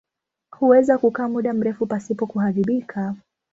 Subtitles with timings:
[0.51, 3.15] Huweza kukaa muda mrefu pasipo kuharibika.